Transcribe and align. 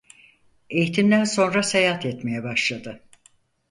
Eğitimden 0.69 1.23
sonra 1.23 1.63
seyahat 1.63 2.05
etmeye 2.05 2.43
başladı. 2.43 3.01